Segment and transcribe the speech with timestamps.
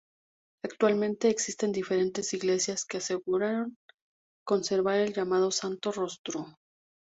[0.65, 3.77] Actualmente existen diferentes iglesias que aseguran
[4.43, 6.57] conservar el llamado Santo Rostro.